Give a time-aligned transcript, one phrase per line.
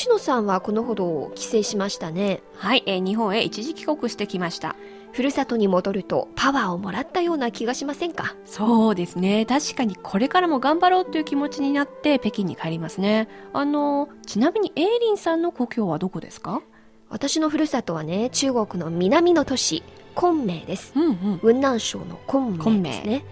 [0.00, 2.42] えー、吉野さんはこのほど帰省しましたね。
[2.56, 4.74] はい、えー、日本へ一時帰国してきました。
[5.12, 8.34] ふるさとに戻るとパワーをもらったような気がしませんか？
[8.46, 9.44] そうですね。
[9.44, 13.28] 確かにこれからも頑張ろうという気持ちになって北京に帰りますね。
[13.52, 16.62] あの、ちなみにエイリンさんの故郷はどこですか？
[17.10, 19.82] 私のふるさとはね、中国の南の都市、
[20.14, 20.92] 昆明です。
[20.94, 23.24] うんうん、雲南省の昆明ですね。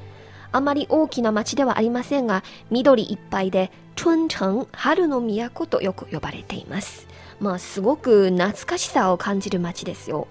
[0.52, 7.06] あまり大きな町ではありませんが、緑いっぱいで、春城、春の都とよく呼ばれています。
[7.41, 10.27] まあ、すごく懐かしさを感じる町ですよ。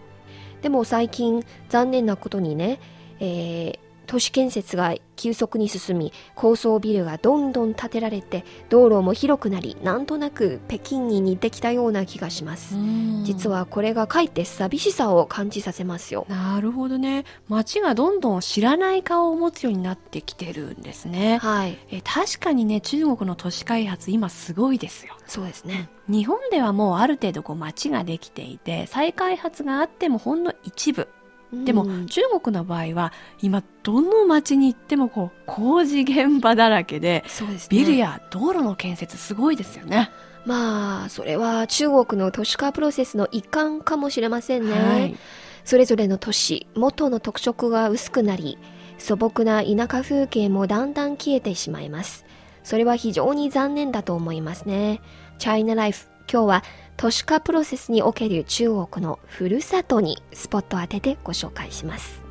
[0.62, 2.80] でも最近、残念なことにね、
[3.20, 12.76] えー、都市建設が急速に進み高層ビルがどんどん建てられて道路も広くなりなんとなく北京に似てきたような気がします。
[13.24, 16.26] 実はこれがかえって寂しさを感じさせますよ。
[16.30, 17.26] なるほどね。
[17.50, 21.40] 街がどんどん知らない顔を持つようになってきてるんですね。
[21.40, 21.78] はい。
[21.92, 25.16] え確かにね中国の都市開発今すごいですよ。
[25.26, 25.90] そうですね。
[26.08, 31.10] 日本ではもうある程度こう街ができていて再開発があってもほんの一部
[31.54, 40.12] でも、中国の場合は今どの町に行ってもこう工事現場だらけで、ね、ビルや道路の建設すごいですよね。
[40.46, 44.72] まあそれは中国の都市化プロセスの一環かもしれませんね。
[44.74, 45.16] はい、
[45.64, 48.58] それぞれの都市元の特色が薄くなり
[48.98, 52.26] 素朴な田舎風景もだんだん消えてしまいます。
[52.64, 55.02] それは非常に残念だと思いますね。
[55.40, 56.64] チャイナライフ今日は
[56.98, 62.24] 都市化プロセスにおける中国のふるさとにスポットを当ててご紹介します。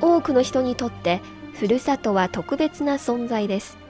[0.00, 1.20] 多くの人にとって
[1.52, 3.89] ふるさとは特別な存在です。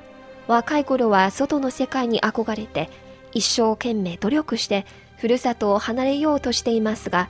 [0.50, 2.90] 若い頃は外の世界に憧れて
[3.32, 7.28] 一生懸命努力してふるさとを離れようとしていますが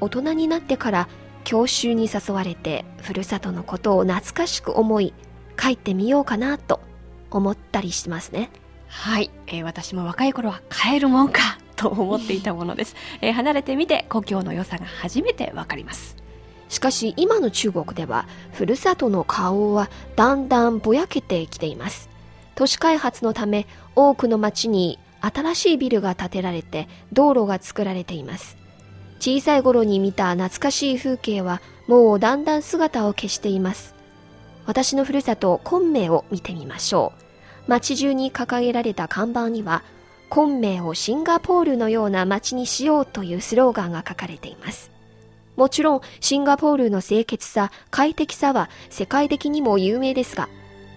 [0.00, 1.08] 大人になってから
[1.44, 5.14] 教習に誘われてふるさとのことを懐かしく思い
[5.56, 6.80] 帰ってみようかなと
[7.30, 8.50] 思ったりしますね。
[8.88, 16.16] はい、えー、私も若い頃は帰るもんかと思っていたものです、 えー、離れてみて故郷の良さが初めてわかります。
[16.68, 22.08] しかし今の中国ではふるさとの顔はだんだんぼやけてきています
[22.56, 28.56] 都市開発のため多くの町に新しいビルが建てられて道路が作られています。
[29.20, 33.94] 小さい頃に見た懐かしい風景はもうだんだん姿を消しています。
[34.66, 37.70] 私のふるさと、昆明を見てみましょう。
[37.70, 39.84] 街中に掲げられた看板には、
[40.28, 44.90] 昆明をシンガポールのような街にしようというスローガンが書かれています。
[45.54, 50.48] もちろん、シンガポールの清潔さ、快適さは世界的にも有名ですが、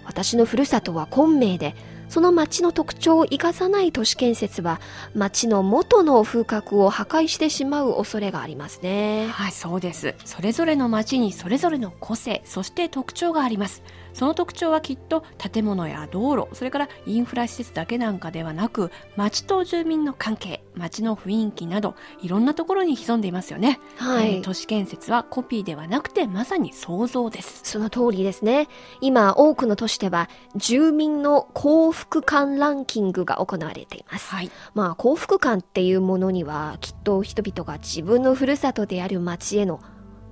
[0.09, 1.75] 私のふるさとは昆明で、
[2.08, 4.81] その町の特徴を生かさない都市建設は、
[5.14, 9.28] 町の元の風格を破壊してしまう恐れがありますね。
[9.28, 10.16] はい、そうです。
[10.25, 13.84] それぞれの町にそれぞれの個性、そして特徴があります。
[14.19, 23.80] その特徴はきっと建物や道路、それからインフラ施設だけなんかではなく、町と住民の関係、町の雰囲気など、いろんなところに潜んでいますよね。
[23.96, 27.62] はい、えー、都市建設はコピーではなくて、まさに創造です。
[27.63, 28.68] その通りですね。
[29.00, 34.36] 今、多くの都市では、住民の幸福感ランキングが行われています。
[34.36, 39.80] はい、まあ、幸福感っていうものには、きっと人々が自分のふるさとである町への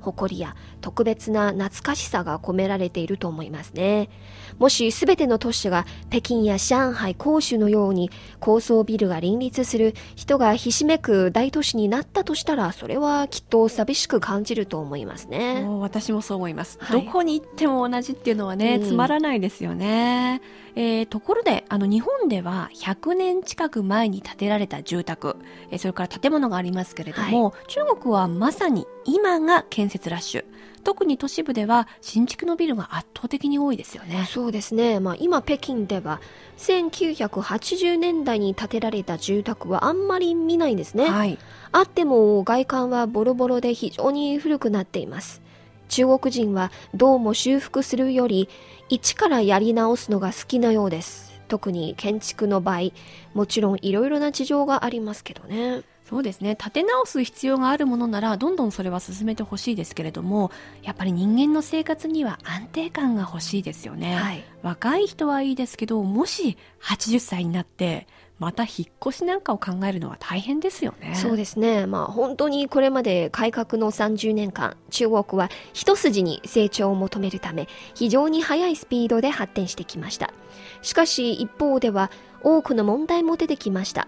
[0.08, 4.10] 誇りや特別な懐かしさが込められていると思いますね。
[4.58, 8.10] もし全ての都市が北京や上海、広州のように
[8.40, 15.66] 高層ビルが林立する人がひしめく大都市になったとしたら、それはきっと寂しく感じると思いますね。
[15.80, 20.42] 私もそう思います、はい、どこに行っても同じっていうのはね、つまらないですよね。
[20.76, 25.38] えー、ところで、あの日本では100年近く前に建てられた住宅、
[25.72, 30.46] えー、それから建物がありますけれども、はい、中国はまさに今が建設ラッシュ。
[30.84, 34.28] 特に都市部では新築のビルが圧倒的に多いですよね。
[34.32, 35.00] そうですね。
[35.00, 36.22] まあ今北京では
[36.58, 41.10] 1980年代に建てられた住宅はあんまり見ないんですね。
[41.10, 41.38] はい。
[41.72, 45.42] あっても外観はボロボロで非常に古くなっています。
[45.90, 48.50] 中国人はどうも修復するより
[48.90, 51.34] 一からやり直すのが好きなようです。
[51.48, 52.92] 特に建築の場合、
[53.34, 55.82] もちろんいろいろな事情がありますけどね。
[56.08, 60.52] そうですね立て直す必要があるものならどんどんそれは進めてほしいですけれども
[60.82, 68.08] やっぱり人間の生活には安定感が欲しいですよね、はい、若い人はいいですけどもし80歳になって
[68.40, 71.16] また引っ越しなんかを考えるのは大変ですよね。
[71.16, 71.88] そうですね。
[71.88, 80.36] まあ本当にこれまで改革の30年間、中国は一筋に成長を求めるため、非常に速いスピードで発展してきました。
[80.84, 82.12] しかし一方では
[82.44, 84.08] 多くの問題も出てきました。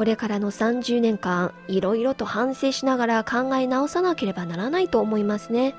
[0.00, 5.74] これからの30年間、いろいろと反省しながら考え直さなければならないと思いますね。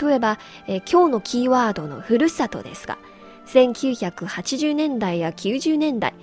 [0.00, 2.96] 例えば、え今日のキーワードのふるさとですが、
[3.44, 6.14] 1980年代や90年代、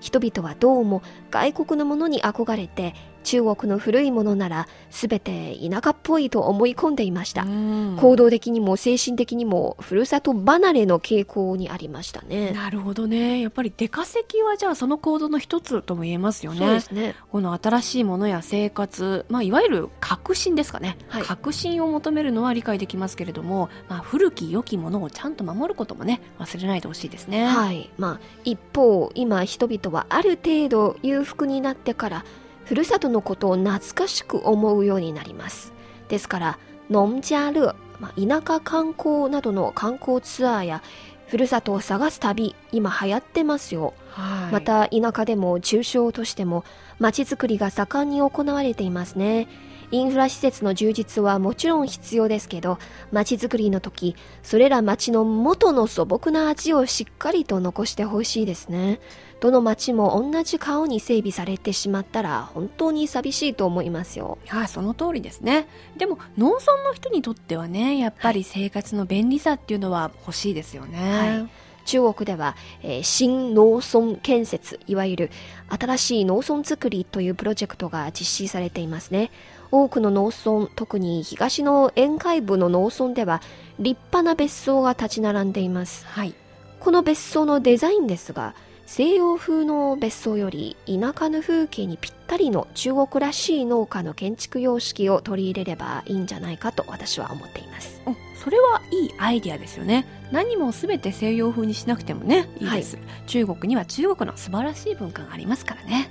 [0.00, 2.94] 人々はどうも外国のものに憧れて
[3.24, 7.44] 中国の古いものなら全て田舎っぽいと思い込んでいました。
[7.44, 12.52] 行動的にも精神的にもふるさと離れの傾向にありましたね。
[12.52, 13.40] なるほどね。
[13.40, 16.58] やっぱり出稼ぎはじゃあその行動の一つとも言えますよね。
[16.58, 17.14] そうですね。
[17.32, 20.98] この新しいものや生活、まあいわゆる革新ですかね。
[21.08, 27.46] はい、革新を求めるのは理解できますけれども、まあ古き良きものをちゃんと守ることもね、忘れないでほしいですね。
[27.46, 27.90] はい。
[27.96, 32.24] まあ一方、今人々はある程度裕福になってから
[32.64, 35.72] ふるさとのことを懐かしく思うようになります。
[36.08, 36.58] ですから、
[36.90, 40.82] ノンジャル、まあ、田舎観光などの観光ツアーや
[41.26, 43.94] ふるさとを探す旅、今流行ってますよ。
[44.10, 46.64] はい、また田舎でも中小としても
[46.98, 49.48] 街づくりが盛んに行われていますね。
[49.94, 52.78] インフラ施設の充実はもちろん必要ですけど、
[53.12, 58.98] 街づくりの時、それら街の元の素朴な味をしっかりと残してほしいですね。
[59.38, 64.38] どの町も同じ顔に整備されてしまったら本当に寂しいと思いますよ。
[64.48, 65.68] はい、その通りですね。
[65.96, 71.18] でも農村の人にとってはね、やっぱり生活の便利さっていうのは欲しいですよね。
[71.18, 75.30] はい中国では、えー、新農村建設、いわゆる
[75.68, 79.30] 新しい農村づくりというプロジェクトが実施されていますね。
[79.70, 83.40] 多くの農村、特に東の沿海部の農村では
[83.78, 86.06] 立派な別荘が立ち並んでいます。
[86.06, 86.34] はい。
[86.80, 88.54] この別荘のデザインですが、
[88.86, 98.02] 西洋風の別荘より田舎の風景にぴったりの中国らしい農家の建築様式を取り入れればいいんじゃないかと私は思っています。
[98.42, 100.06] それはいいアイディアですよね。
[100.30, 106.10] 何も全て西洋風にしなくてもねいいです、はい、中国には中国の素晴らしい文化がありますからね。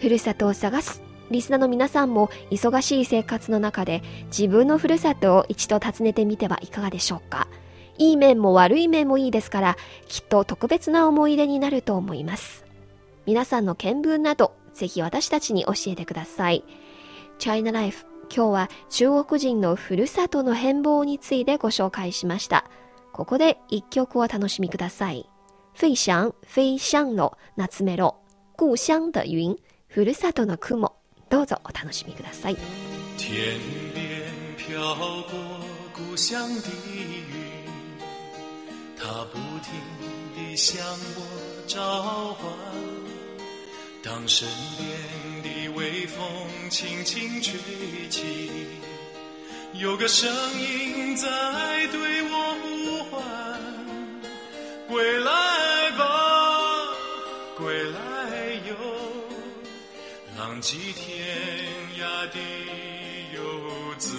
[0.00, 7.48] ふるさとを探すリスナーの皆さんも忙しい生活の中で自分のふるさとを一度訪ねてみてはいかがでしょうか？
[7.98, 9.76] いい面も悪い面もいいですから、
[10.06, 12.64] きっと特別な思い出になると思います。
[13.24, 16.62] 皆さんの見聞など、ぜひ私たちに教えてください。
[17.38, 22.66] China Life 今日は中国人のふるさとの変貌についてご紹介しました。
[23.12, 25.30] ここで一曲を楽しみください。
[25.72, 28.16] 飞翔飞翔の夏メロ、
[28.56, 29.56] 故乡的雲、
[29.88, 30.92] ふるさとの雲。
[31.35, 32.57] どうぞお楽しみください。
[33.17, 33.59] 天
[33.93, 35.33] 边飘过
[35.93, 37.23] 故乡的云
[38.97, 39.73] 他不停
[40.35, 40.85] 地向
[41.15, 41.21] 我
[41.67, 42.51] 召唤，
[44.03, 44.47] 当身
[44.77, 44.89] 边
[45.41, 46.21] 的微风
[46.69, 47.57] 轻轻吹
[48.09, 48.65] 起，
[49.73, 50.29] 有个声
[50.59, 51.27] 音在
[51.87, 53.21] 对我呼唤：
[54.87, 55.31] 归来
[60.36, 61.26] 浪迹天
[61.98, 62.38] 涯的
[63.34, 64.14] 游子，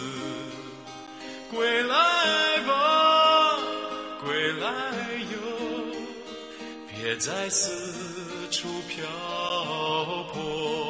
[1.52, 3.60] 归来吧。
[4.26, 4.68] 归来
[5.32, 5.38] 哟
[6.88, 9.06] 别再四处漂
[10.34, 10.87] 泊。